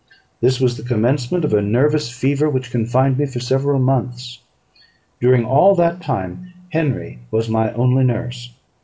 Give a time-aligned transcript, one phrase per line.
[0.39, 4.39] This was the commencement of a nervous fever, which confined me for several months.
[5.19, 8.51] During all that time Henry was my only nurse.